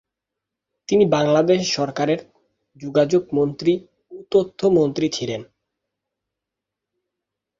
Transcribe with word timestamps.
তিনি 0.89 1.05
বাংলাদেশ 1.07 1.61
সরকারের 1.73 2.19
যোগাযোগ 2.81 3.23
মন্ত্রী 3.33 3.73
ও 4.11 4.17
তথ্য 4.31 4.59
মন্ত্রী 4.77 5.07
ছিলেন। 5.09 5.41